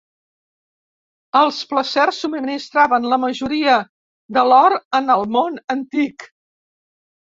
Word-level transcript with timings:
Els 1.39 1.59
placers 1.73 2.23
subministraven 2.25 3.07
la 3.13 3.21
majoria 3.27 3.79
de 4.41 4.49
l'or 4.51 4.81
en 5.03 5.19
el 5.21 5.31
món 5.39 5.65
antic. 5.81 6.33